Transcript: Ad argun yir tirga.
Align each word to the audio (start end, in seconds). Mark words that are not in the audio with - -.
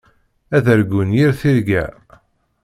Ad 0.55 0.65
argun 0.73 1.09
yir 1.17 1.31
tirga. 1.39 1.85